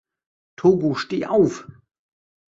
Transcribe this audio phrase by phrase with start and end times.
[0.57, 1.67] Togo steh auf!